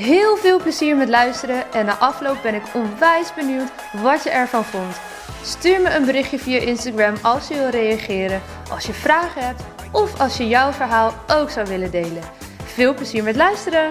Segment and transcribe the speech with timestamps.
[0.00, 3.72] Heel veel plezier met luisteren en na afloop ben ik onwijs benieuwd
[4.02, 5.00] wat je ervan vond.
[5.42, 9.62] Stuur me een berichtje via Instagram als je wil reageren, als je vragen hebt
[9.92, 12.22] of als je jouw verhaal ook zou willen delen.
[12.64, 13.90] Veel plezier met luisteren!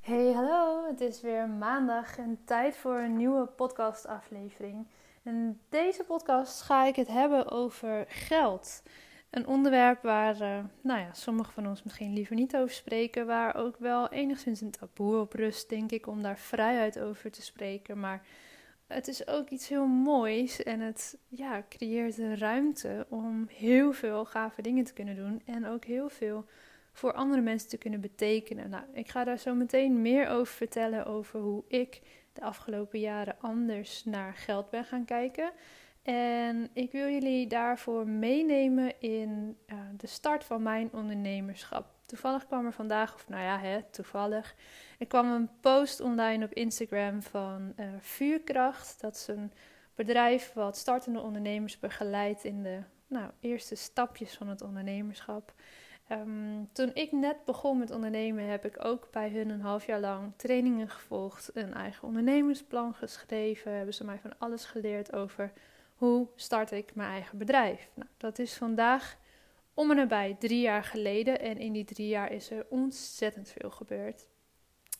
[0.00, 0.86] Hey, hallo!
[0.86, 4.86] Het is weer maandag en tijd voor een nieuwe podcastaflevering.
[5.24, 8.82] In deze podcast ga ik het hebben over geld.
[9.30, 13.54] Een onderwerp waar uh, nou ja, sommigen van ons misschien liever niet over spreken, waar
[13.54, 18.00] ook wel enigszins een taboe op rust, denk ik, om daar vrijheid over te spreken.
[18.00, 18.26] Maar
[18.86, 24.24] het is ook iets heel moois en het ja, creëert een ruimte om heel veel
[24.24, 26.44] gave dingen te kunnen doen en ook heel veel
[26.92, 28.70] voor andere mensen te kunnen betekenen.
[28.70, 32.00] Nou, ik ga daar zo meteen meer over vertellen over hoe ik
[32.32, 35.52] de afgelopen jaren anders naar geld ben gaan kijken.
[36.02, 41.86] En ik wil jullie daarvoor meenemen in uh, de start van mijn ondernemerschap.
[42.06, 44.54] Toevallig kwam er vandaag, of nou ja, hè, toevallig.
[44.98, 49.00] Er kwam een post online op Instagram van uh, Vuurkracht.
[49.00, 49.52] Dat is een
[49.94, 55.54] bedrijf wat startende ondernemers begeleidt in de nou, eerste stapjes van het ondernemerschap.
[56.12, 60.00] Um, toen ik net begon met ondernemen, heb ik ook bij hun een half jaar
[60.00, 63.72] lang trainingen gevolgd, een eigen ondernemersplan geschreven.
[63.72, 65.52] Hebben ze mij van alles geleerd over
[65.94, 67.90] hoe start ik mijn eigen bedrijf?
[67.94, 69.16] Nou, dat is vandaag
[69.74, 71.40] om en nabij drie jaar geleden.
[71.40, 74.26] En in die drie jaar is er ontzettend veel gebeurd.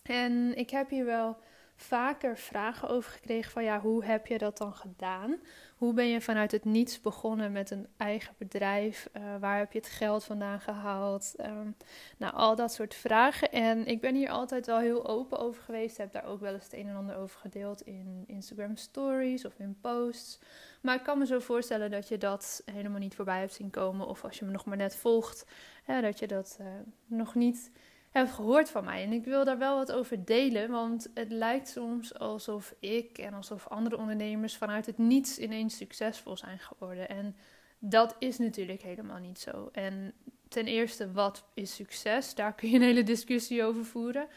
[0.02, 1.36] En ik heb hier wel
[1.76, 5.36] vaker vragen over gekregen van ja, hoe heb je dat dan gedaan?
[5.76, 9.08] Hoe ben je vanuit het niets begonnen met een eigen bedrijf?
[9.16, 11.34] Uh, waar heb je het geld vandaan gehaald?
[11.40, 11.76] Um,
[12.16, 13.52] nou, al dat soort vragen.
[13.52, 15.96] En ik ben hier altijd wel heel open over geweest.
[15.96, 19.58] Heb daar ook wel eens het een en ander over gedeeld in Instagram stories of
[19.58, 20.38] in posts.
[20.82, 24.06] Maar ik kan me zo voorstellen dat je dat helemaal niet voorbij hebt zien komen.
[24.06, 25.46] Of als je me nog maar net volgt,
[25.86, 26.66] dat je dat uh,
[27.06, 27.70] nog niet
[28.12, 29.02] hebt gehoord van mij.
[29.02, 33.34] En ik wil daar wel wat over delen, want het lijkt soms alsof ik en
[33.34, 37.08] alsof andere ondernemers vanuit het niets ineens succesvol zijn geworden.
[37.08, 37.36] En
[37.78, 39.68] dat is natuurlijk helemaal niet zo.
[39.72, 40.12] En
[40.48, 42.34] ten eerste, wat is succes?
[42.34, 44.28] Daar kun je een hele discussie over voeren.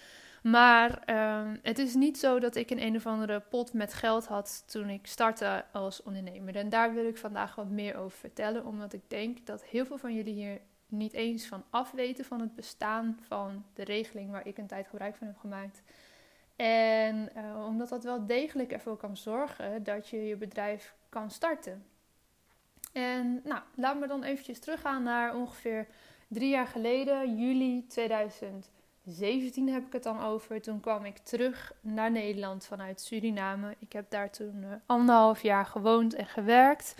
[0.43, 1.03] Maar
[1.41, 4.63] um, het is niet zo dat ik een een of andere pot met geld had
[4.67, 6.55] toen ik startte als ondernemer.
[6.55, 9.97] En daar wil ik vandaag wat meer over vertellen, omdat ik denk dat heel veel
[9.97, 14.57] van jullie hier niet eens van afweten van het bestaan van de regeling waar ik
[14.57, 15.81] een tijd gebruik van heb gemaakt.
[16.55, 21.85] En uh, omdat dat wel degelijk ervoor kan zorgen dat je je bedrijf kan starten.
[22.93, 25.87] En nou, laat me dan eventjes teruggaan naar ongeveer
[26.27, 28.69] drie jaar geleden, juli 2000.
[29.05, 30.61] 17 heb ik het dan over.
[30.61, 33.75] Toen kwam ik terug naar Nederland vanuit Suriname.
[33.79, 36.95] Ik heb daar toen uh, anderhalf jaar gewoond en gewerkt.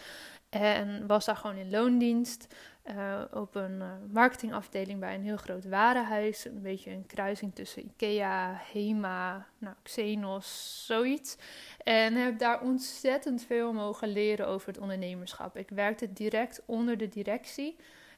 [0.49, 2.55] En was daar gewoon in loondienst.
[2.89, 6.45] Uh, op een uh, marketingafdeling bij een heel groot warenhuis.
[6.45, 11.37] Een beetje een kruising tussen Ikea, Hema, nou, Xenos, zoiets.
[11.83, 15.57] En heb daar ontzettend veel mogen leren over het ondernemerschap.
[15.57, 17.75] Ik werkte direct onder de directie.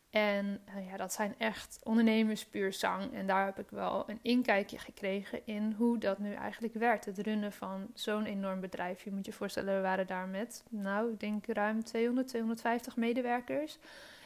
[0.09, 3.13] En uh, ja, dat zijn echt ondernemers puur zang.
[3.13, 7.05] En daar heb ik wel een inkijkje gekregen in hoe dat nu eigenlijk werkt.
[7.05, 9.03] Het runnen van zo'n enorm bedrijf.
[9.03, 13.77] Je moet je voorstellen, we waren daar met, nou, ik denk ruim 200, 250 medewerkers.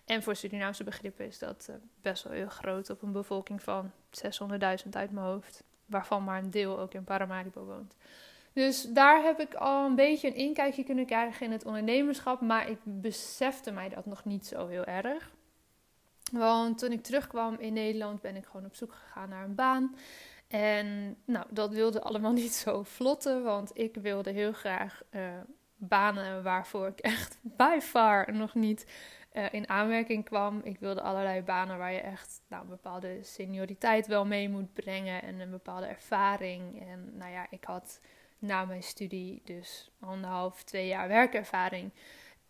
[0.06, 3.92] En voor Surinaamse begrippen is dat uh, best wel heel groot op een bevolking van
[4.26, 5.64] 600.000 uit mijn hoofd.
[5.86, 7.96] Waarvan maar een deel ook in Paramaribo woont.
[8.54, 12.42] Dus daar heb ik al een beetje een inkijkje kunnen krijgen in het ondernemerschap.
[12.42, 15.32] Maar ik besefte mij dat nog niet zo heel erg.
[16.32, 19.96] Want toen ik terugkwam in Nederland ben ik gewoon op zoek gegaan naar een baan.
[20.48, 25.22] En nou, dat wilde allemaal niet zo vlotten, want ik wilde heel graag uh,
[25.76, 28.86] banen waarvoor ik echt by far nog niet
[29.34, 30.62] uh, in aanmerking kwam.
[30.64, 35.22] Ik wilde allerlei banen waar je echt nou, een bepaalde senioriteit wel mee moet brengen
[35.22, 36.82] en een bepaalde ervaring.
[36.90, 38.00] En nou ja, ik had
[38.40, 41.92] na mijn studie dus anderhalf, twee jaar werkervaring.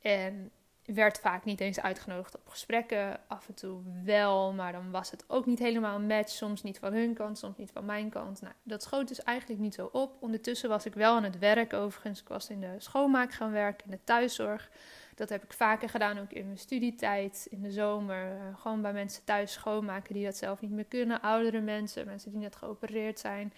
[0.01, 0.51] En
[0.85, 3.19] werd vaak niet eens uitgenodigd op gesprekken.
[3.27, 6.29] Af en toe wel, maar dan was het ook niet helemaal een match.
[6.31, 8.41] Soms niet van hun kant, soms niet van mijn kant.
[8.41, 10.17] Nou, dat schoot dus eigenlijk niet zo op.
[10.19, 12.21] Ondertussen was ik wel aan het werk overigens.
[12.21, 14.71] Ik was in de schoonmaak gaan werken, in de thuiszorg.
[15.21, 18.31] Dat heb ik vaker gedaan, ook in mijn studietijd, in de zomer.
[18.31, 21.21] Uh, gewoon bij mensen thuis schoonmaken die dat zelf niet meer kunnen.
[21.21, 23.53] Oudere mensen, mensen die net geopereerd zijn.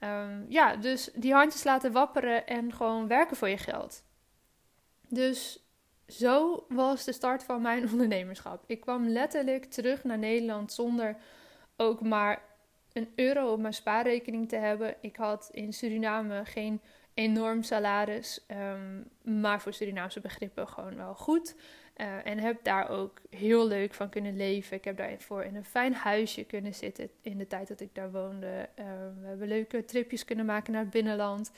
[0.00, 4.02] Um, ja, dus die handjes laten wapperen en gewoon werken voor je geld.
[5.08, 5.64] Dus
[6.06, 8.64] zo was de start van mijn ondernemerschap.
[8.66, 11.16] Ik kwam letterlijk terug naar Nederland zonder
[11.76, 12.42] ook maar
[12.92, 14.94] een euro op mijn spaarrekening te hebben.
[15.00, 16.80] Ik had in Suriname geen
[17.14, 19.08] enorm salaris, um,
[19.42, 21.54] maar voor Surinaamse begrippen gewoon wel goed.
[21.96, 24.76] Uh, en heb daar ook heel leuk van kunnen leven.
[24.76, 28.10] Ik heb daarvoor in een fijn huisje kunnen zitten in de tijd dat ik daar
[28.10, 28.68] woonde.
[28.78, 28.84] Uh,
[29.20, 31.50] we hebben leuke tripjes kunnen maken naar het binnenland.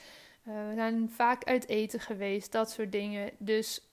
[0.47, 3.31] Uh, we zijn vaak uit eten geweest, dat soort dingen.
[3.37, 3.87] Dus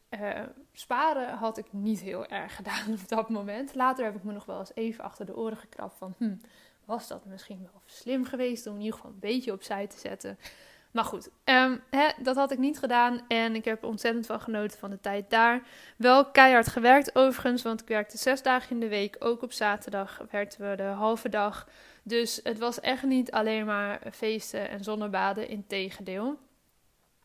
[0.73, 3.75] sparen had ik niet heel erg gedaan op dat moment.
[3.75, 6.15] Later heb ik me nog wel eens even achter de oren gekrapt van...
[6.19, 6.35] Hm,
[6.91, 10.39] was dat misschien wel slim geweest om in ieder geval een beetje opzij te zetten.
[10.91, 13.21] Maar goed, ehm, hè, dat had ik niet gedaan.
[13.29, 15.63] En ik heb ontzettend van genoten van de tijd daar.
[15.97, 19.17] Wel keihard gewerkt overigens, want ik werkte zes dagen in de week.
[19.19, 21.69] Ook op zaterdag werkten we de halve dag.
[22.03, 26.39] Dus het was echt niet alleen maar feesten en zonnebaden, in tegendeel.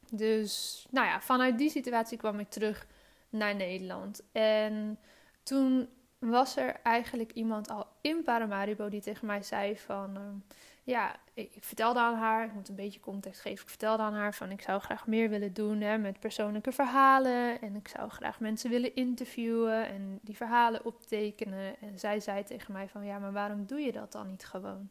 [0.10, 2.88] Dus nou ja, vanuit die situatie kwam ik terug
[3.30, 4.22] naar Nederland.
[4.32, 5.00] En
[5.44, 5.90] toen
[6.20, 10.16] was er eigenlijk iemand al in Paramaribo die tegen mij zei van...
[10.16, 13.64] Ehm, ja, ik, vertelde aan haar, ik moet een beetje context geven.
[13.64, 17.62] Ik vertelde aan haar van ik zou graag meer willen doen hè, met persoonlijke verhalen.
[17.62, 21.80] En ik zou graag mensen willen interviewen en die verhalen optekenen.
[21.80, 24.90] En zij zei tegen mij van ja, maar waarom doe je dat dan niet gewoon?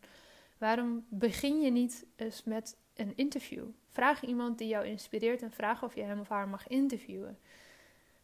[0.58, 3.64] Waarom begin je niet eens met een interview?
[3.88, 7.38] Vraag iemand die jou inspireert en vraag of je hem of haar mag interviewen.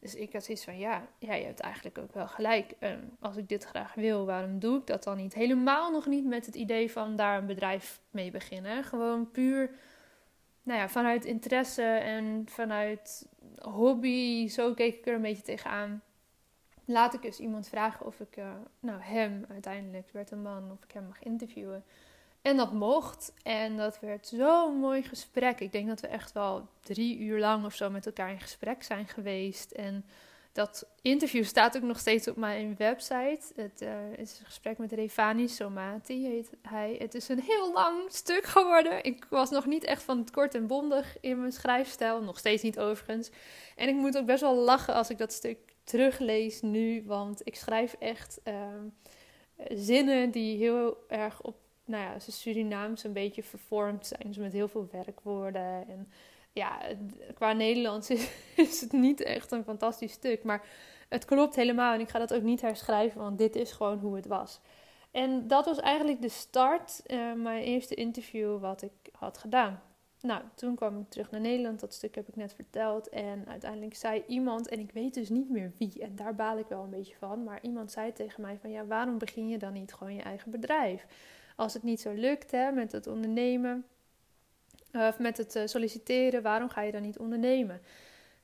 [0.00, 2.72] Dus ik had zoiets van, ja, ja, je hebt eigenlijk ook wel gelijk.
[2.78, 5.34] Ehm, als ik dit graag wil, waarom doe ik dat dan niet?
[5.34, 8.84] Helemaal nog niet met het idee van daar een bedrijf mee beginnen.
[8.84, 9.70] Gewoon puur,
[10.62, 14.48] nou ja, vanuit interesse en vanuit hobby.
[14.48, 16.02] Zo keek ik er een beetje tegenaan.
[16.84, 20.84] Laat ik eens iemand vragen of ik, uh, nou hem uiteindelijk, werd een man, of
[20.84, 21.84] ik hem mag interviewen.
[22.42, 23.32] En dat mocht.
[23.42, 25.60] En dat werd zo'n mooi gesprek.
[25.60, 28.82] Ik denk dat we echt wel drie uur lang of zo met elkaar in gesprek
[28.82, 29.70] zijn geweest.
[29.70, 30.04] En
[30.52, 33.40] dat interview staat ook nog steeds op mijn website.
[33.54, 36.96] Het uh, is een gesprek met Revani Somati, heet hij.
[36.98, 39.04] Het is een heel lang stuk geworden.
[39.04, 42.22] Ik was nog niet echt van het kort en bondig in mijn schrijfstijl.
[42.22, 43.30] Nog steeds niet overigens.
[43.76, 47.02] En ik moet ook best wel lachen als ik dat stuk teruglees nu.
[47.06, 48.54] Want ik schrijf echt uh,
[49.68, 51.56] zinnen die heel erg op
[51.90, 54.22] nou ja, ze Surinaams een beetje vervormd zijn.
[54.26, 55.88] Dus met heel veel werkwoorden.
[55.88, 56.12] En
[56.52, 56.80] ja,
[57.34, 58.10] qua Nederlands
[58.56, 60.44] is, het niet echt een fantastisch stuk.
[60.44, 60.66] Maar
[61.08, 61.94] het klopt helemaal.
[61.94, 64.60] En ik ga dat ook niet herschrijven, want dit is gewoon hoe het was.
[65.10, 69.82] En dat was eigenlijk de start, uh, mijn eerste interview wat ik had gedaan.
[70.20, 71.80] Nou, toen kwam ik terug naar Nederland.
[71.80, 73.08] Dat stuk heb ik net verteld.
[73.08, 76.66] En uiteindelijk zei iemand, en ik weet dus niet meer wie, en daar baal ik
[76.66, 77.44] wel een beetje van.
[77.44, 80.50] Maar iemand zei tegen mij van, ja, waarom begin je dan niet gewoon je eigen
[80.50, 81.06] bedrijf?
[81.60, 83.84] Als het niet zo lukt hè, met het ondernemen
[84.92, 87.80] of met het eh, solliciteren, waarom ga je dan niet ondernemen?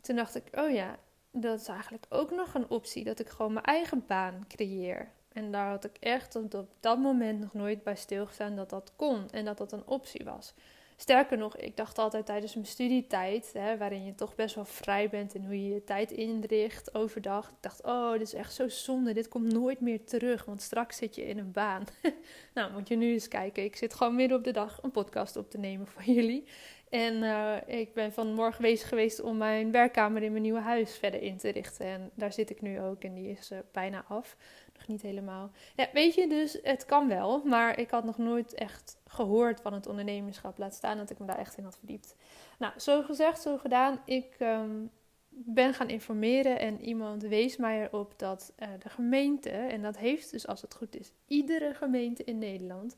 [0.01, 0.99] Toen dacht ik, oh ja,
[1.31, 5.11] dat is eigenlijk ook nog een optie, dat ik gewoon mijn eigen baan creëer.
[5.33, 9.31] En daar had ik echt op dat moment nog nooit bij stilgestaan dat dat kon
[9.31, 10.55] en dat dat een optie was.
[10.99, 15.09] Sterker nog, ik dacht altijd tijdens mijn studietijd, hè, waarin je toch best wel vrij
[15.09, 17.49] bent in hoe je je tijd inricht overdag.
[17.49, 20.97] Ik dacht, oh, dit is echt zo zonde, dit komt nooit meer terug, want straks
[20.97, 21.85] zit je in een baan.
[22.55, 23.65] nou, moet je nu eens kijken.
[23.65, 26.45] Ik zit gewoon midden op de dag een podcast op te nemen voor jullie.
[26.89, 31.23] En uh, ik ben vanmorgen bezig geweest om mijn werkkamer in mijn nieuwe huis verder
[31.23, 31.87] in te richten.
[31.87, 34.37] En daar zit ik nu ook en die is uh, bijna af.
[34.75, 35.51] Nog niet helemaal.
[35.77, 37.45] Ja, weet je, dus het kan wel.
[37.45, 40.59] Maar ik had nog nooit echt gehoord van het ondernemerschap.
[40.59, 42.15] Laat staan dat ik me daar echt in had verdiept.
[42.59, 44.01] Nou, zo gezegd, zo gedaan.
[44.05, 44.91] Ik um,
[45.29, 50.31] ben gaan informeren en iemand wees mij erop dat uh, de gemeente, en dat heeft
[50.31, 52.97] dus als het goed is, iedere gemeente in Nederland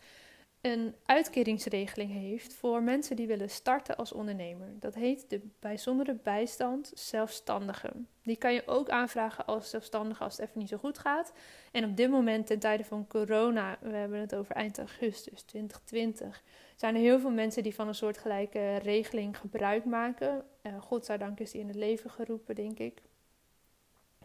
[0.61, 4.69] een uitkeringsregeling heeft voor mensen die willen starten als ondernemer.
[4.81, 8.09] Dat heet de bijzondere bijstand zelfstandigen.
[8.23, 11.33] Die kan je ook aanvragen als zelfstandige als het even niet zo goed gaat.
[11.73, 16.43] En op dit moment, ten tijde van corona, we hebben het over eind augustus 2020,
[16.77, 20.45] zijn er heel veel mensen die van een soortgelijke regeling gebruik maken.
[20.63, 23.03] Uh, godzijdank is die in het leven geroepen, denk ik.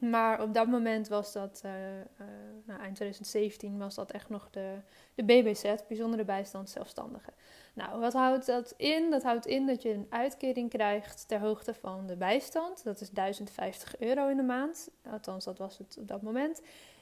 [0.09, 1.71] Maar op dat moment was dat, uh,
[2.65, 4.75] nou, eind 2017, was dat echt nog de,
[5.15, 7.33] de BBZ, bijzondere bijstand zelfstandigen.
[7.73, 9.11] Nou, wat houdt dat in?
[9.11, 12.83] Dat houdt in dat je een uitkering krijgt ter hoogte van de bijstand.
[12.83, 14.89] Dat is 1050 euro in de maand.
[15.11, 16.61] Althans, dat was het op dat moment.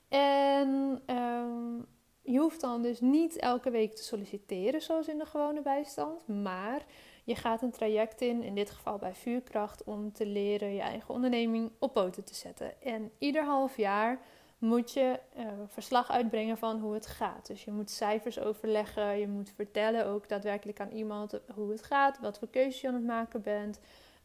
[0.09, 1.77] En ehm,
[2.21, 6.27] je hoeft dan dus niet elke week te solliciteren zoals in de gewone bijstand.
[6.27, 6.85] Maar
[7.31, 11.13] Je gaat een traject in, in dit geval bij vuurkracht, om te leren je eigen
[11.13, 12.81] onderneming op poten te zetten.
[12.81, 14.19] En ieder half jaar
[14.57, 17.47] moet je uh, verslag uitbrengen van hoe het gaat.
[17.47, 22.19] Dus je moet cijfers overleggen, je moet vertellen ook daadwerkelijk aan iemand hoe het gaat,
[22.19, 23.79] wat voor keuzes je aan het maken bent,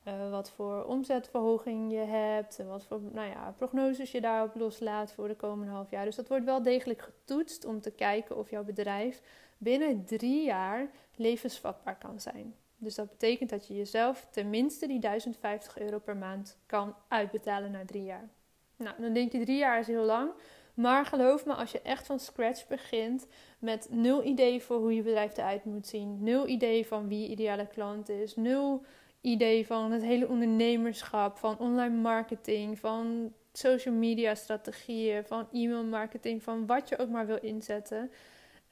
[0.08, 5.28] uh, wat voor omzetverhoging je hebt, wat voor nou ja, prognoses je daarop loslaat voor
[5.28, 6.04] de komende half jaar.
[6.04, 9.22] Dus dat wordt wel degelijk getoetst om te kijken of jouw bedrijf
[9.58, 12.54] binnen drie jaar levensvatbaar kan zijn.
[12.76, 17.84] Dus dat betekent dat je jezelf tenminste die 1050 euro per maand kan uitbetalen na
[17.84, 18.28] drie jaar.
[18.76, 20.30] Nou, dan denk je drie jaar is heel lang.
[20.74, 23.26] Maar geloof me, als je echt van scratch begint
[23.58, 27.28] met nul idee voor hoe je bedrijf eruit moet zien, nul idee van wie je
[27.28, 28.84] ideale klant is, nul
[29.20, 36.42] idee van het hele ondernemerschap, van online marketing, van social media strategieën, van e-mail marketing,
[36.42, 38.10] van wat je ook maar wil inzetten.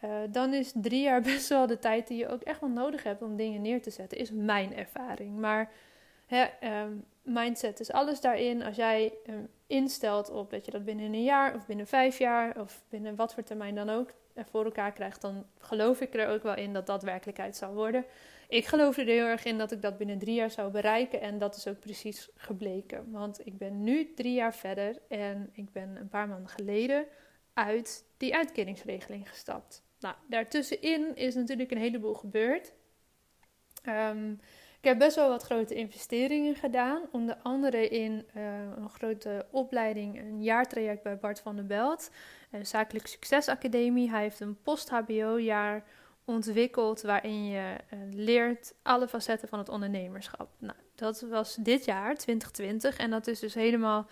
[0.04, 3.02] Uh, dan is drie jaar best wel de tijd die je ook echt wel nodig
[3.02, 5.38] hebt om dingen neer te zetten, is mijn ervaring.
[5.38, 5.70] Maar
[6.26, 6.46] hè,
[6.82, 8.62] um, mindset is alles daarin.
[8.62, 12.60] Als jij um, instelt op dat je dat binnen een jaar of binnen vijf jaar
[12.60, 14.14] of binnen wat voor termijn dan ook
[14.50, 18.04] voor elkaar krijgt, dan geloof ik er ook wel in dat dat werkelijkheid zal worden.
[18.48, 21.38] Ik geloofde er heel erg in dat ik dat binnen drie jaar zou bereiken en
[21.38, 23.10] dat is ook precies gebleken.
[23.10, 27.06] Want ik ben nu drie jaar verder en ik ben een paar maanden geleden
[27.54, 29.83] uit die uitkeringsregeling gestapt.
[30.00, 32.72] Nou, daartussenin is natuurlijk een heleboel gebeurd.
[33.88, 34.40] Um,
[34.84, 37.02] ik heb best wel wat grote investeringen gedaan.
[37.12, 38.42] Onder andere in uh,
[38.76, 42.10] een grote opleiding, een jaartraject bij Bart van der Belt.
[42.50, 44.10] Een zakelijk succesacademie.
[44.10, 45.84] Hij heeft een post-HBO-jaar
[46.24, 50.48] ontwikkeld waarin je uh, leert alle facetten van het ondernemerschap.
[50.58, 52.96] Nou, dat was dit jaar, 2020.
[52.96, 54.06] En dat is dus helemaal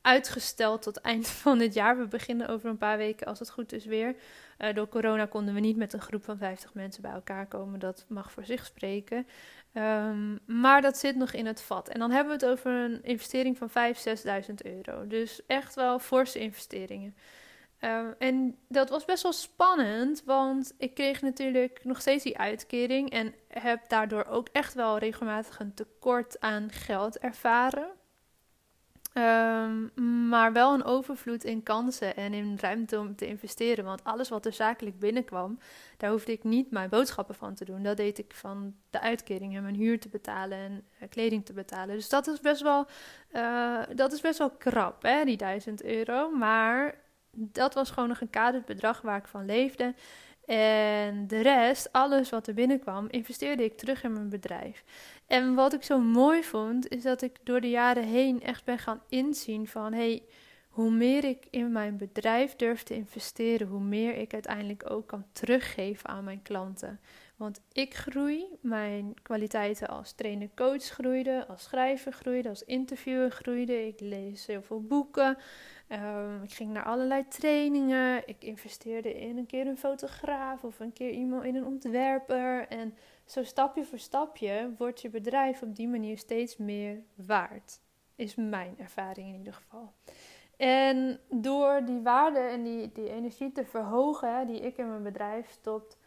[0.00, 1.98] uitgesteld tot eind van dit jaar.
[1.98, 4.14] We beginnen over een paar weken, als het goed is, weer.
[4.58, 7.78] Uh, door corona konden we niet met een groep van 50 mensen bij elkaar komen.
[7.78, 9.26] Dat mag voor zich spreken.
[9.72, 11.88] Um, maar dat zit nog in het vat.
[11.88, 13.72] En dan hebben we het over een investering van 5.000,
[14.48, 15.06] 6.000 euro.
[15.06, 17.16] Dus echt wel forse investeringen.
[17.80, 23.10] Um, en dat was best wel spannend, want ik kreeg natuurlijk nog steeds die uitkering
[23.10, 27.88] en heb daardoor ook echt wel regelmatig een tekort aan geld ervaren.
[29.12, 29.90] Um,
[30.28, 33.84] maar wel een overvloed in kansen en in ruimte om te investeren.
[33.84, 35.58] Want alles wat er zakelijk binnenkwam,
[35.96, 37.82] daar hoefde ik niet mijn boodschappen van te doen.
[37.82, 41.52] Dat deed ik van de uitkering en mijn huur te betalen en uh, kleding te
[41.52, 41.94] betalen.
[41.94, 42.86] Dus dat is best wel,
[43.32, 46.30] uh, dat is best wel krap, hè, die 1000 euro.
[46.30, 46.94] Maar
[47.30, 49.94] dat was gewoon nog een kaderd bedrag waar ik van leefde.
[50.48, 54.84] En de rest, alles wat er binnenkwam, investeerde ik terug in mijn bedrijf.
[55.26, 58.78] En wat ik zo mooi vond, is dat ik door de jaren heen echt ben
[58.78, 60.22] gaan inzien van hey,
[60.68, 65.24] hoe meer ik in mijn bedrijf durf te investeren, hoe meer ik uiteindelijk ook kan
[65.32, 67.00] teruggeven aan mijn klanten.
[67.36, 73.86] Want ik groei, mijn kwaliteiten als trainer-coach groeiden, als schrijver groeiden, als interviewer groeiden.
[73.86, 75.36] Ik lees heel veel boeken.
[75.92, 78.28] Um, ik ging naar allerlei trainingen.
[78.28, 82.68] Ik investeerde in een keer een fotograaf of een keer iemand in een ontwerper.
[82.68, 87.80] En zo stapje voor stapje wordt je bedrijf op die manier steeds meer waard.
[88.14, 89.92] Is mijn ervaring in ieder geval.
[90.56, 95.50] En door die waarde en die, die energie te verhogen die ik in mijn bedrijf
[95.50, 95.98] stopt,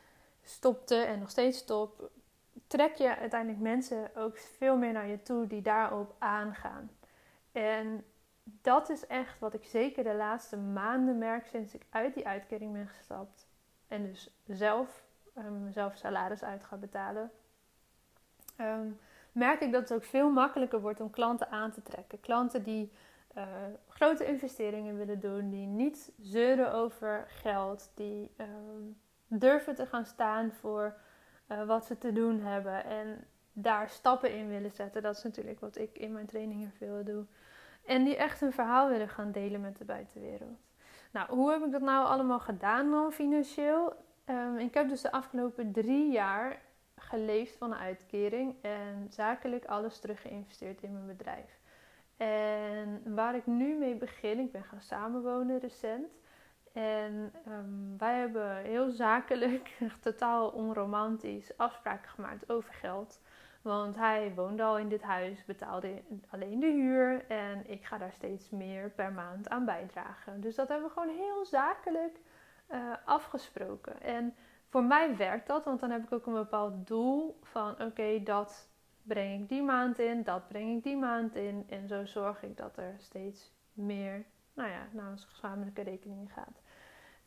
[0.43, 2.09] stopte en nog steeds stop,
[2.67, 6.91] trek je uiteindelijk mensen ook veel meer naar je toe die daarop aangaan.
[7.51, 8.05] En
[8.43, 12.73] dat is echt wat ik zeker de laatste maanden merk sinds ik uit die uitkering
[12.73, 13.47] ben gestapt.
[13.87, 15.05] En dus zelf
[15.37, 17.31] um, mezelf salaris uit ga betalen.
[18.57, 18.99] Um,
[19.31, 22.19] merk ik dat het ook veel makkelijker wordt om klanten aan te trekken.
[22.19, 22.91] Klanten die
[23.37, 23.43] uh,
[23.87, 30.51] grote investeringen willen doen, die niet zeuren over geld, die um, durven te gaan staan
[30.51, 30.97] voor
[31.47, 35.01] uh, wat ze te doen hebben en daar stappen in willen zetten.
[35.01, 37.25] Dat is natuurlijk wat ik in mijn trainingen veel doe.
[37.85, 40.59] En die echt een verhaal willen gaan delen met de buitenwereld.
[41.11, 43.93] Nou, hoe heb ik dat nou allemaal gedaan dan financieel?
[44.25, 46.61] Um, ik heb dus de afgelopen drie jaar
[46.95, 51.59] geleefd van uitkering en zakelijk alles teruggeïnvesteerd in mijn bedrijf.
[52.17, 56.07] En waar ik nu mee begin, ik ben gaan samenwonen recent.
[56.73, 63.21] En um, wij hebben heel zakelijk, totaal onromantisch, afspraken gemaakt over geld.
[63.61, 68.13] Want hij woonde al in dit huis, betaalde alleen de huur en ik ga daar
[68.13, 70.41] steeds meer per maand aan bijdragen.
[70.41, 72.19] Dus dat hebben we gewoon heel zakelijk
[72.71, 74.01] uh, afgesproken.
[74.01, 74.35] En
[74.69, 78.69] voor mij werkt dat, want dan heb ik ook een bepaald doel van oké, dat
[79.03, 81.65] breng ik die maand in, dat breng ik die maand in.
[81.69, 86.60] En zo zorg ik dat er steeds meer nou ja, naar onze gezamenlijke rekening gaat.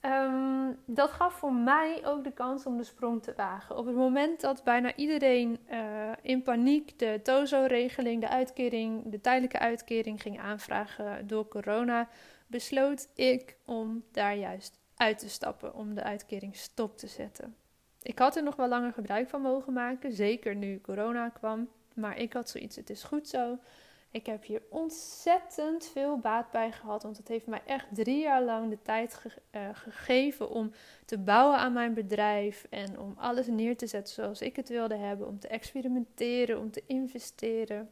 [0.04, 3.76] Ehm, dat gaf voor mij ook de kans om de sprong te wagen.
[3.76, 9.58] Op het moment dat bijna iedereen uh, in paniek de TOZO-regeling, de uitkering, de tijdelijke
[9.58, 12.08] uitkering ging aanvragen door corona,
[12.46, 17.56] besloot ik om daar juist uit te stappen, om de uitkering stop te zetten.
[18.02, 21.68] Ik had er nog wel langer gebruik van mogen maken, zeker nu corona kwam.
[21.94, 23.58] Maar ik had zoiets, het is goed zo.
[24.14, 28.42] Ik heb hier ontzettend veel baat bij gehad, want het heeft mij echt drie jaar
[28.42, 30.72] lang de tijd eh, gegeven om
[31.04, 34.96] te bouwen aan mijn bedrijf en om alles neer te zetten zoals ik het wilde
[34.96, 37.90] hebben, om te experimenteren, om te investeren.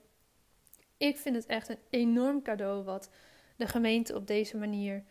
[0.97, 3.11] Ik vind het echt een enorm cadeau wat
[3.57, 5.05] de gemeente op deze manier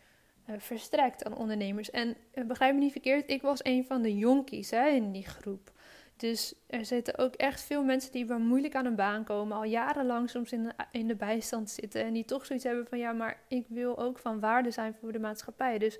[0.46, 1.90] uh, verstrekt aan ondernemers.
[1.90, 5.26] En uh, begrijp me niet verkeerd, ik was een van de jonkies hè, in die
[5.26, 5.72] groep.
[6.22, 9.64] Dus er zitten ook echt veel mensen die wel moeilijk aan een baan komen, al
[9.64, 12.04] jarenlang soms in de, in de bijstand zitten.
[12.04, 15.12] En die toch zoiets hebben van ja, maar ik wil ook van waarde zijn voor
[15.12, 15.78] de maatschappij.
[15.78, 15.98] Dus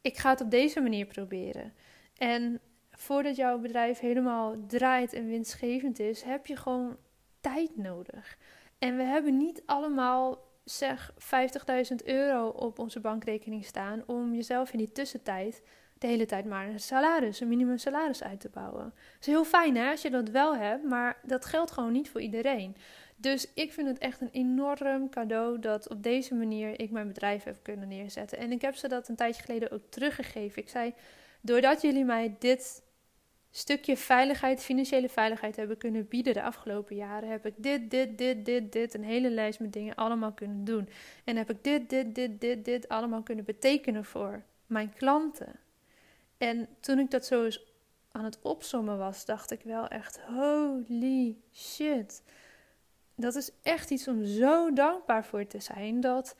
[0.00, 1.72] ik ga het op deze manier proberen.
[2.16, 2.60] En
[2.90, 6.96] voordat jouw bedrijf helemaal draait en winstgevend is, heb je gewoon
[7.40, 8.38] tijd nodig.
[8.78, 11.12] En we hebben niet allemaal zeg
[11.90, 15.62] 50.000 euro op onze bankrekening staan om jezelf in die tussentijd
[15.98, 18.84] de hele tijd maar een salaris, een minimum salaris uit te bouwen.
[18.84, 22.10] Dat is heel fijn hè, als je dat wel hebt, maar dat geldt gewoon niet
[22.10, 22.76] voor iedereen.
[23.16, 27.44] Dus ik vind het echt een enorm cadeau dat op deze manier ik mijn bedrijf
[27.44, 28.38] heb kunnen neerzetten.
[28.38, 30.62] En ik heb ze dat een tijdje geleden ook teruggegeven.
[30.62, 30.94] Ik zei,
[31.40, 32.82] doordat jullie mij dit
[33.50, 38.44] stukje veiligheid, financiële veiligheid hebben kunnen bieden de afgelopen jaren, heb ik dit, dit, dit,
[38.44, 40.88] dit, dit, een hele lijst met dingen allemaal kunnen doen.
[41.24, 45.60] En heb ik dit, dit, dit, dit, dit allemaal kunnen betekenen voor mijn klanten.
[46.38, 47.72] En toen ik dat zo eens
[48.12, 52.22] aan het opsommen was, dacht ik wel echt: holy shit.
[53.14, 56.00] Dat is echt iets om zo dankbaar voor te zijn.
[56.00, 56.36] Dat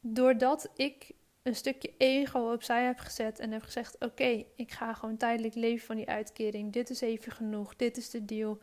[0.00, 1.10] doordat ik
[1.42, 5.86] een stukje ego opzij heb gezet en heb gezegd: Oké, ik ga gewoon tijdelijk leven
[5.86, 6.72] van die uitkering.
[6.72, 7.76] Dit is even genoeg.
[7.76, 8.58] Dit is de deal.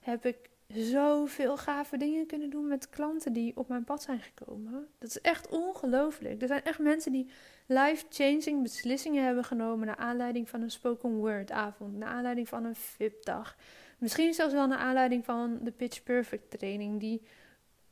[0.00, 4.88] Heb ik zoveel gave dingen kunnen doen met klanten die op mijn pad zijn gekomen.
[4.98, 6.42] Dat is echt ongelooflijk.
[6.42, 7.30] Er zijn echt mensen die
[7.66, 12.74] life-changing beslissingen hebben genomen naar aanleiding van een spoken word avond, naar aanleiding van een
[12.74, 13.56] VIP-dag.
[13.98, 17.22] Misschien zelfs wel naar aanleiding van de Pitch Perfect training, die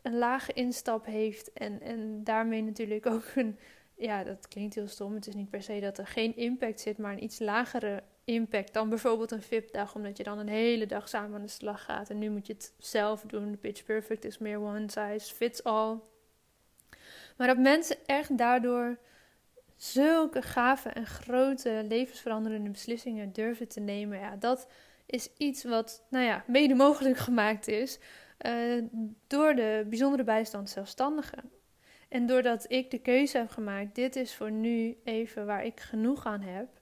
[0.02, 3.58] een lage instap heeft en, en daarmee natuurlijk ook een,
[3.94, 5.14] ja, dat klinkt heel stom.
[5.14, 8.72] Het is niet per se dat er geen impact zit, maar een iets lagere impact
[8.72, 12.10] dan bijvoorbeeld een VIP-dag, omdat je dan een hele dag samen aan de slag gaat.
[12.10, 13.58] En nu moet je het zelf doen.
[13.60, 15.98] Pitch Perfect is meer one size fits all.
[17.36, 18.98] Maar dat mensen echt daardoor
[19.76, 24.68] zulke gave en grote levensveranderende beslissingen durven te nemen, ja, dat
[25.06, 27.98] is iets wat, nou ja, mede mogelijk gemaakt is
[28.46, 28.84] uh,
[29.26, 31.50] door de bijzondere bijstand zelfstandigen.
[32.08, 36.26] En doordat ik de keuze heb gemaakt, dit is voor nu even waar ik genoeg
[36.26, 36.77] aan heb.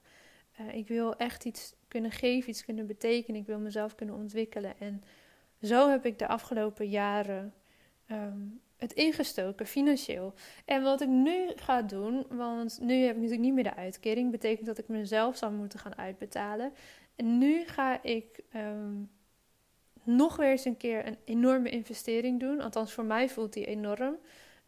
[0.59, 3.41] Uh, ik wil echt iets kunnen geven, iets kunnen betekenen.
[3.41, 4.79] Ik wil mezelf kunnen ontwikkelen.
[4.79, 5.03] En
[5.61, 7.53] zo heb ik de afgelopen jaren
[8.11, 10.33] um, het ingestoken financieel.
[10.65, 14.31] En wat ik nu ga doen, want nu heb ik natuurlijk niet meer de uitkering,
[14.31, 16.73] betekent dat ik mezelf zal moeten gaan uitbetalen.
[17.15, 19.09] En nu ga ik um,
[20.03, 22.61] nog weer eens een keer een enorme investering doen.
[22.61, 24.17] Althans, voor mij voelt die enorm.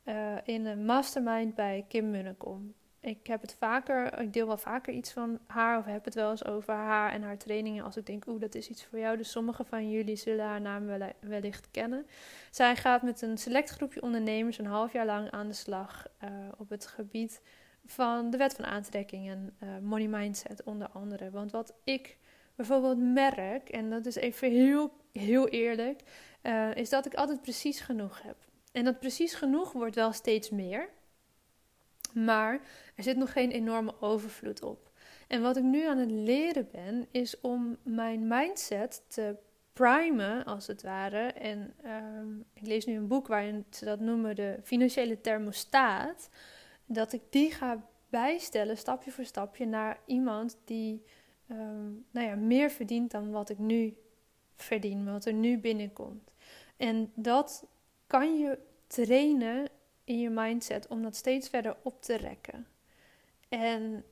[0.06, 4.94] Uh, in een mastermind bij Kim Munnekom ik heb het vaker, ik deel wel vaker
[4.94, 8.06] iets van haar of heb het wel eens over haar en haar trainingen als ik
[8.06, 9.18] denk, oeh, dat is iets voor jou.
[9.18, 10.86] Dus sommige van jullie zullen haar naam
[11.20, 12.06] wellicht kennen.
[12.52, 16.30] Zij gaat met een select groepje ondernemers een half jaar lang aan de slag uh,
[16.58, 17.42] op het gebied
[17.86, 21.30] van de wet van aantrekking en uh, money mindset onder andere.
[21.30, 22.18] Want wat ik
[22.56, 26.02] bijvoorbeeld merk, en dat is even heel, heel eerlijk,
[26.44, 28.36] uh, is dat ik altijd precies genoeg heb.
[28.72, 30.90] En dat precies genoeg wordt wel steeds meer.
[32.14, 32.62] Maar
[32.96, 34.92] er zit nog geen enorme overvloed op.
[35.28, 39.36] En wat ik nu aan het leren ben, is om mijn mindset te
[39.74, 41.28] primen, als het ware.
[41.28, 46.30] En ehm, ik lees nu een boek waarin ze dat noemen de financiële thermostaat.
[46.86, 51.04] Dat ik die ga bijstellen, stapje voor stapje, naar iemand die
[51.48, 53.98] ehm, nou ja, meer verdient dan wat ik nu
[54.56, 56.32] verdien, wat er nu binnenkomt.
[56.78, 57.66] En dat
[58.08, 59.68] kan je trainen
[60.10, 62.68] in je mindset om dat steeds verder op te rekken.
[63.50, 64.06] En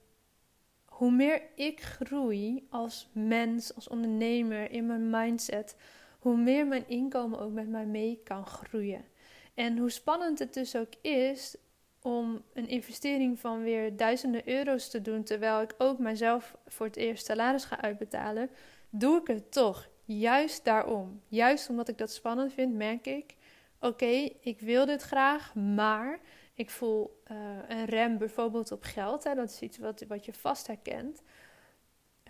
[0.85, 5.75] hoe meer ik groei als mens, als ondernemer in mijn mindset,
[6.19, 9.05] hoe meer mijn inkomen ook met mij mee kan groeien.
[9.53, 11.55] En hoe spannend het dus ook is
[12.01, 16.95] om een investering van weer duizenden euro's te doen, terwijl ik ook mijzelf voor het
[16.95, 18.49] eerst salaris ga uitbetalen,
[18.89, 19.89] doe ik het toch.
[20.05, 21.21] Juist daarom.
[21.27, 23.35] Juist omdat ik dat spannend vind, merk ik
[23.79, 26.19] oké, ik wil dit graag, maar
[26.57, 27.37] Ik voel uh,
[27.67, 29.23] een rem bijvoorbeeld op geld.
[29.23, 29.35] Hè?
[29.35, 31.21] Dat is iets wat, wat je vast herkent.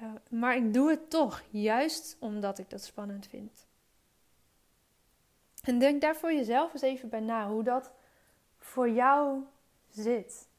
[0.02, 3.68] Uh, maar ik doe het toch, juist omdat ik dat spannend vind.
[5.64, 7.92] En denk daar voor jezelf eens even bij na hoe dat
[8.58, 9.44] voor jou
[9.90, 10.50] zit.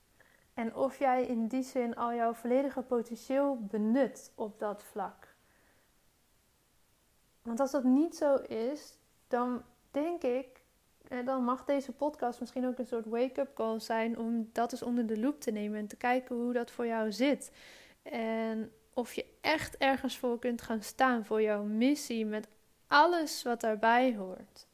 [0.54, 5.34] En of jij in die zin al jouw volledige potentieel benut op dat vlak.
[7.42, 10.57] Want als dat niet zo is, dan denk ik,
[11.08, 14.82] en dan mag deze podcast misschien ook een soort wake-up call zijn om dat eens
[14.82, 17.52] onder de loep te nemen en te kijken hoe dat voor jou zit.
[18.02, 22.48] En of je echt ergens voor kunt gaan staan voor jouw missie met
[22.86, 24.66] alles wat daarbij hoort.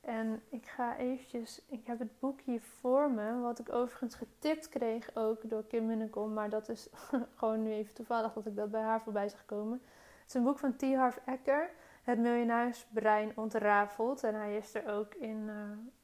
[0.00, 4.68] En ik ga eventjes, ik heb het boek hier voor me, wat ik overigens getipt
[4.68, 6.88] kreeg ook door Kim Minnekom, maar dat is
[7.38, 9.80] gewoon nu even toevallig dat ik dat bij haar voorbij zag komen.
[9.82, 10.82] Het is een boek van T.
[10.82, 11.70] Harv Eker,
[12.08, 14.24] Het miljonairsbrein ontrafeld.
[14.24, 15.54] En hij is er ook in, uh,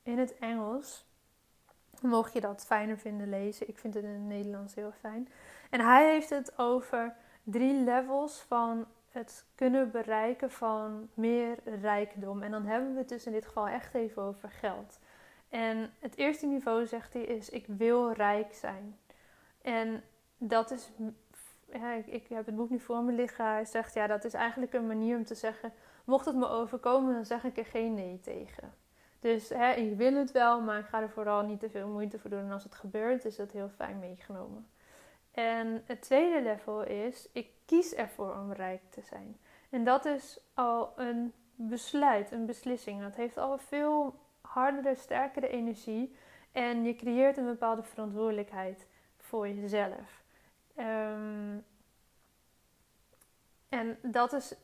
[0.02, 1.06] in het Engels.
[2.00, 5.28] Mocht je dat fijner vinden lezen, ik vind het in het Nederlands heel fijn.
[5.70, 12.42] En hij heeft het over drie levels van het kunnen bereiken van meer rijkdom.
[12.42, 14.98] En dan hebben we het dus in dit geval echt even over geld.
[15.48, 18.98] En het eerste niveau, zegt hij, is ik wil rijk zijn.
[19.62, 20.02] En
[20.38, 20.90] dat is,
[21.72, 23.44] ja, ik, ik, heb het boek nu voor me liggen.
[23.44, 25.72] Hij zegt, ja, dat is eigenlijk een manier om te zeggen,
[26.04, 28.74] mocht het me overkomen, dan zeg ik er geen nee tegen.
[29.20, 32.18] Dus hè, ik wil het wel, maar ik ga er vooral niet te veel moeite
[32.18, 32.44] voor doen.
[32.44, 34.66] En als het gebeurt, is dat heel fijn meegenomen.
[35.30, 39.38] En het tweede level is, ik kies ervoor om rijk te zijn.
[39.70, 43.02] En dat is al een besluit, een beslissing.
[43.02, 46.16] Dat heeft al veel hardere, sterkere energie.
[46.52, 48.86] En je creëert een bepaalde verantwoordelijkheid
[49.16, 50.22] voor jezelf.
[50.78, 51.64] Um,
[53.68, 54.54] en dat is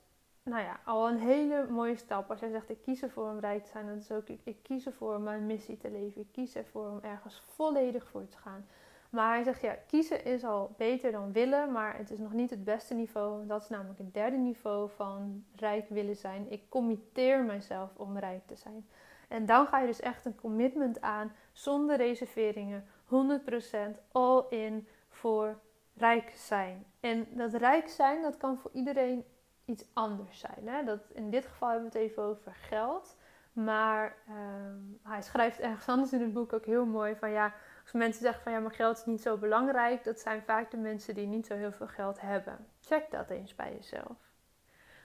[0.43, 2.31] nou ja, al een hele mooie stap.
[2.31, 4.63] Als jij zegt, ik kies ervoor om rijk te zijn, dan is ook, ik, ik
[4.63, 6.21] kies ervoor mijn missie te leven.
[6.21, 8.67] Ik kies ervoor om ergens volledig voor te gaan.
[9.11, 12.51] Maar hij zegt ja, kiezen is al beter dan willen, maar het is nog niet
[12.51, 13.47] het beste niveau.
[13.47, 16.51] Dat is namelijk het derde niveau van rijk willen zijn.
[16.51, 18.89] Ik committeer mezelf om rijk te zijn.
[19.29, 25.59] En dan ga je dus echt een commitment aan zonder reserveringen, 100% all in voor
[25.95, 26.85] rijk zijn.
[27.01, 29.25] En dat rijk zijn, dat kan voor iedereen
[29.71, 30.69] iets anders zijn.
[30.69, 30.85] Hè?
[30.85, 33.17] Dat, in dit geval hebben we het even over geld.
[33.53, 37.93] Maar ehm, hij schrijft ergens anders in het boek ook heel mooi van ja, als
[37.93, 41.15] mensen zeggen van ja, maar geld is niet zo belangrijk, dat zijn vaak de mensen
[41.15, 42.67] die niet zo heel veel geld hebben.
[42.81, 44.17] Check dat eens bij jezelf.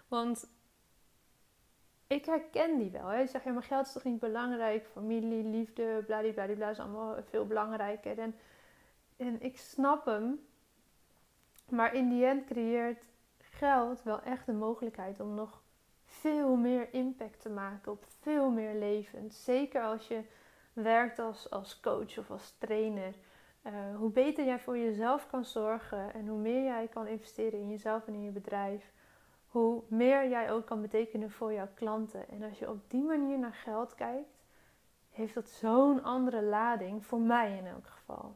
[0.08, 0.47] Want
[2.08, 3.08] ik herken die wel.
[3.08, 3.19] Hè.
[3.19, 4.86] Je zegt ja, maar geld is toch niet belangrijk?
[4.86, 8.19] Familie, liefde, bladibladibla is allemaal veel belangrijker.
[8.19, 8.36] En,
[9.17, 10.45] en ik snap hem.
[11.69, 13.06] Maar in die end creëert
[13.57, 15.61] geld wel echt de mogelijkheid om nog
[16.05, 19.43] veel meer impact te maken op veel meer levens.
[19.43, 20.23] Zeker als je
[20.73, 23.13] werkt als, als coach of als trainer.
[23.63, 27.69] Uh, hoe beter jij voor jezelf kan zorgen en hoe meer jij kan investeren in
[27.69, 28.91] jezelf en in je bedrijf,
[29.47, 32.29] hoe meer jij ook kan betekenen voor jouw klanten.
[32.29, 34.43] En als je op die manier naar geld kijkt,
[35.11, 38.35] heeft dat zo'n andere lading, voor mij in elk geval.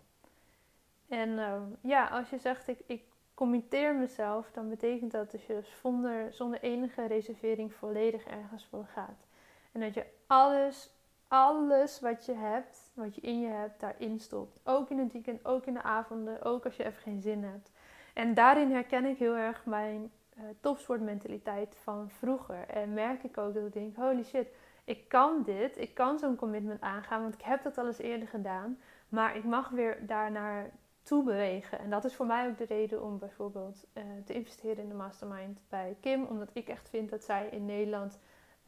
[1.08, 3.04] En uh, ja, als je zegt ik, ik
[3.40, 9.28] committeer mezelf, dan betekent dat dat je zonder, zonder enige reservering volledig ergens voor gaat.
[9.72, 14.60] En dat je alles alles wat je hebt, wat je in je hebt, daarin stopt.
[14.64, 17.72] Ook in het weekend, ook in de avonden, ook als je even geen zin hebt.
[18.14, 22.68] En daarin herken ik heel erg mijn uh, topsportmentaliteit van vroeger.
[22.68, 24.48] En merk ik ook dat ik denk, holy shit,
[24.84, 28.28] ik kan dit, ik kan zo'n commitment aangaan, want ik heb dat al eens eerder
[28.28, 28.80] gedaan.
[29.10, 30.70] Maar ik mag weer daarnaar
[31.10, 31.80] toe bewegen.
[31.80, 34.96] En dat is voor mij ook de reden om bijvoorbeeld uh, te investeren in de
[34.96, 36.26] mastermind bij Kim.
[36.26, 38.20] Omdat ik echt vind dat zij in Nederland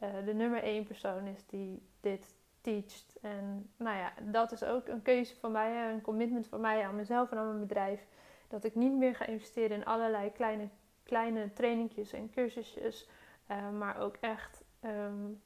[0.02, 3.16] uh, de nummer één persoon is die dit teacht.
[3.20, 6.96] En nou ja, dat is ook een keuze van mij, een commitment van mij aan
[6.96, 8.06] mezelf en aan mijn bedrijf.
[8.48, 10.68] Dat ik niet meer ga investeren in allerlei kleine,
[11.02, 13.08] kleine trainingjes en cursusjes.
[13.50, 15.42] Uh, maar ook echt um,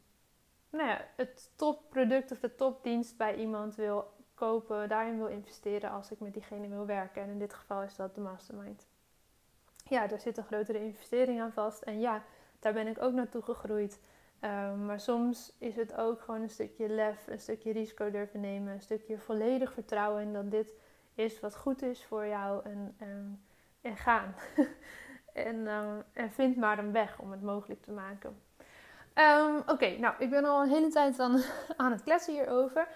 [0.71, 6.11] nou ja, het topproduct of de topdienst bij iemand wil kopen, daarin wil investeren als
[6.11, 7.23] ik met diegene wil werken.
[7.23, 8.87] En in dit geval is dat de mastermind.
[9.85, 11.83] Ja, daar zit een grotere investering aan vast.
[11.83, 12.23] En ja,
[12.59, 14.01] daar ben ik ook naartoe gegroeid.
[14.41, 18.73] Ehm, maar soms is het ook gewoon een stukje lef, een stukje risico durven nemen,
[18.73, 20.75] een stukje volledig vertrouwen in dat dit
[21.15, 23.45] is wat goed is voor jou en, en,
[23.81, 24.35] en gaan.
[25.33, 28.41] en, um, en vind maar een weg om het mogelijk te maken.
[29.15, 31.43] Um, Oké, nou, ik ben al een hele tijd aan,
[31.77, 32.89] aan het kletsen hierover.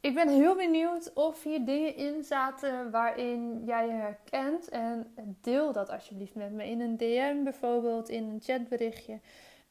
[0.00, 4.68] Ik ben heel benieuwd of hier dingen in zaten waarin jij je herkent.
[4.68, 9.20] En deel dat alsjeblieft met me in een DM bijvoorbeeld, in een chatberichtje.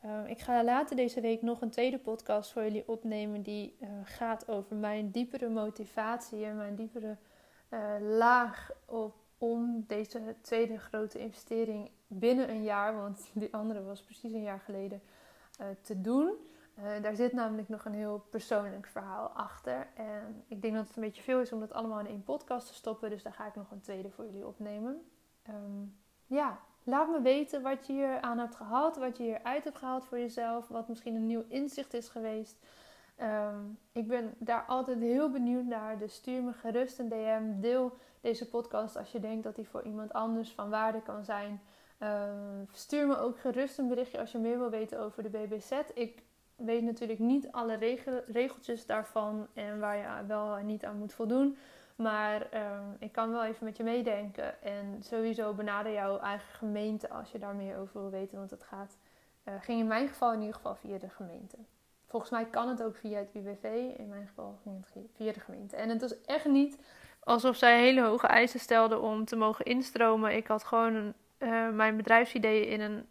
[0.02, 3.90] Ehm, ik ga later deze week nog een tweede podcast voor jullie opnemen die eh,
[4.04, 7.18] gaat over mijn diepere motivatie en mijn diepere
[7.70, 14.02] uh, laag op, om deze tweede grote investering binnen een jaar, want die andere was
[14.02, 15.02] precies een jaar geleden,
[15.62, 16.34] uh, te doen.
[17.02, 19.88] Daar zit namelijk nog een heel persoonlijk verhaal achter.
[19.96, 22.68] En ik denk dat het een beetje veel is om dat allemaal in één podcast
[22.68, 23.10] te stoppen.
[23.10, 25.10] Dus daar ga ik nog een tweede voor jullie opnemen.
[25.50, 29.78] Um, ja, Laat me weten wat je hier aan hebt gehad, wat je hieruit hebt
[29.78, 32.58] gehaald voor jezelf, wat misschien een nieuw inzicht is geweest.
[33.16, 33.60] Ehm,
[33.92, 37.60] ik ben daar altijd heel benieuwd naar, dus stuur me gerust een DM.
[37.60, 41.62] Deel deze podcast als je denkt dat die voor iemand anders van waarde kan zijn.
[42.04, 45.72] Um, stuur me ook gerust een berichtje als je meer wil weten over de BBZ.
[45.94, 46.24] Ik
[46.66, 51.58] weet natuurlijk niet alle regeltjes daarvan en waar je wel en niet aan moet voldoen.
[51.96, 54.64] Maar ehm, ik kan wel even met je meedenken.
[54.64, 58.38] En sowieso benader jouw eigen gemeente als je daar meer over wil weten.
[58.38, 58.98] Want het gaat,
[59.46, 61.58] uh, ging in mijn geval in ieder geval via de gemeente.
[62.06, 63.64] Volgens mij kan het ook via het UWV.
[63.98, 65.76] In mijn geval ging het via de gemeente.
[65.76, 66.78] En het was echt niet
[67.20, 70.36] alsof zij hele hoge eisen stelden om te mogen instromen.
[70.36, 73.06] Ik had gewoon uh, mijn bedrijfsideeën in een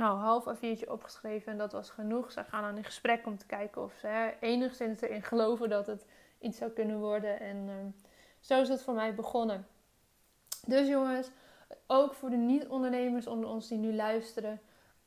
[0.00, 1.52] nou, half A4'tje opgeschreven.
[1.52, 2.32] En dat was genoeg.
[2.32, 5.86] Ze gaan dan in gesprek om te kijken of ze hè, enigszins erin geloven dat
[5.86, 6.06] het
[6.38, 7.40] iets zou kunnen worden.
[7.40, 7.56] En...
[7.56, 7.74] Uh,
[8.40, 9.66] zo is het voor mij begonnen.
[10.66, 11.30] Dus jongens,
[11.86, 14.60] ook voor de niet-ondernemers onder ons die nu luisteren.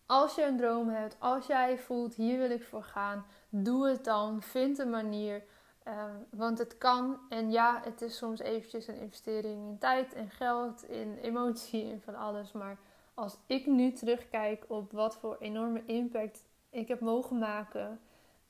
[0.06, 4.04] Als je een droom hebt, als jij voelt, hier wil ik voor gaan, doe het
[4.04, 4.42] dan.
[4.42, 5.44] Vind een manier.
[5.84, 7.20] Ehm, want het kan.
[7.30, 12.02] En ja, het is soms eventjes een investering in tijd en geld, in emotie en
[12.02, 12.52] van alles.
[12.52, 12.78] Maar
[13.14, 18.00] als ik nu terugkijk op wat voor enorme impact ik heb mogen maken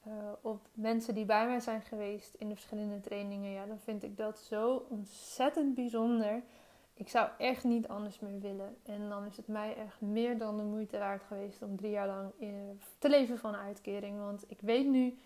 [0.07, 4.03] uh, op mensen die bij mij zijn geweest in de verschillende trainingen, ja, dan vind
[4.03, 6.41] ik dat zo ontzettend bijzonder.
[6.93, 8.75] Ik zou echt niet anders meer willen.
[8.83, 12.07] En dan is het mij echt meer dan de moeite waard geweest om drie jaar
[12.07, 14.19] lang in, te leven van een uitkering.
[14.19, 15.17] Want ik weet nu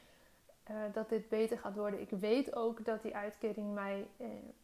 [0.69, 2.01] uh, dat dit beter gaat worden.
[2.01, 4.07] Ik weet ook dat die uitkering mij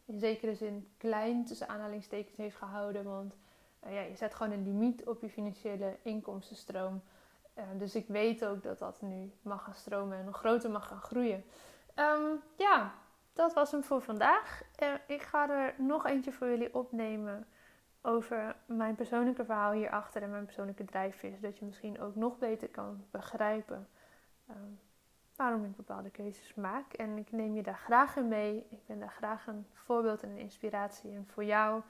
[0.04, 3.04] in zekere zin klein tussen aanhalingstekens heeft gehouden.
[3.04, 3.34] Want
[3.88, 7.02] ja, je zet gewoon een limiet op je financiële inkomstenstroom.
[7.58, 10.88] Uh, dus ik weet ook dat dat nu mag gaan stromen en nog groter mag
[10.88, 11.44] gaan groeien.
[11.94, 12.94] Um, ja,
[13.32, 14.62] dat was hem voor vandaag.
[14.82, 17.46] Uh, ik ga er nog eentje voor jullie opnemen
[18.02, 21.34] over mijn persoonlijke verhaal hierachter en mijn persoonlijke drijfveer.
[21.34, 23.88] Zodat je misschien ook nog beter kan begrijpen
[24.50, 24.80] um,
[25.36, 26.92] waarom ik bepaalde keuzes maak.
[26.92, 28.66] En ik neem je daar graag in mee.
[28.70, 31.82] Ik ben daar graag een voorbeeld en een inspiratie in voor jou.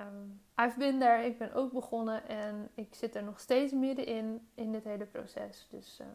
[0.00, 4.48] Um, I've been there, ik ben ook begonnen en ik zit er nog steeds middenin
[4.54, 5.66] in dit hele proces.
[5.70, 6.06] Dus uh,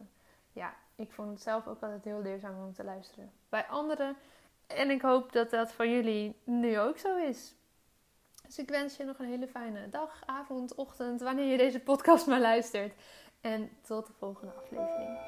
[0.52, 4.16] ja, ik vond het zelf ook altijd heel leerzaam om te luisteren bij anderen.
[4.66, 7.54] En ik hoop dat dat voor jullie nu ook zo is.
[8.46, 12.26] Dus ik wens je nog een hele fijne dag, avond, ochtend, wanneer je deze podcast
[12.26, 12.94] maar luistert.
[13.44, 15.18] En tot de volgende aflevering.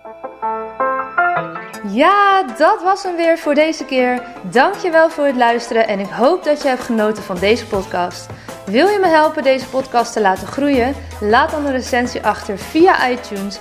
[1.95, 4.23] Ja, dat was hem weer voor deze keer.
[4.51, 8.27] Dankjewel voor het luisteren en ik hoop dat je hebt genoten van deze podcast.
[8.67, 10.95] Wil je me helpen deze podcast te laten groeien?
[11.21, 13.61] Laat dan een recensie achter via iTunes